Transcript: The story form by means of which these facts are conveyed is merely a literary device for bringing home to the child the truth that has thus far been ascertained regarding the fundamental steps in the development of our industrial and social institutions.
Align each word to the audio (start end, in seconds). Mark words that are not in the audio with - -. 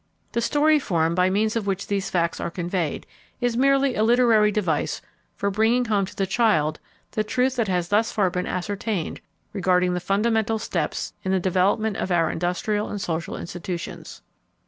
The 0.31 0.41
story 0.41 0.79
form 0.79 1.13
by 1.13 1.29
means 1.29 1.55
of 1.55 1.67
which 1.67 1.85
these 1.85 2.09
facts 2.09 2.39
are 2.39 2.49
conveyed 2.49 3.05
is 3.39 3.55
merely 3.55 3.93
a 3.93 4.01
literary 4.01 4.51
device 4.51 4.99
for 5.35 5.51
bringing 5.51 5.85
home 5.85 6.07
to 6.07 6.15
the 6.15 6.25
child 6.25 6.79
the 7.11 7.23
truth 7.23 7.55
that 7.57 7.67
has 7.67 7.89
thus 7.89 8.11
far 8.11 8.31
been 8.31 8.47
ascertained 8.47 9.21
regarding 9.53 9.93
the 9.93 9.99
fundamental 9.99 10.57
steps 10.57 11.13
in 11.21 11.31
the 11.31 11.39
development 11.39 11.97
of 11.97 12.09
our 12.09 12.31
industrial 12.31 12.89
and 12.89 12.99
social 12.99 13.37
institutions. 13.37 14.23